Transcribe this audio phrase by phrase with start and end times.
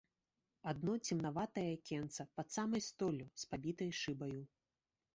[0.71, 4.43] Адно цемнаватае акенца, пад самай столлю, з пабітай шыбаю.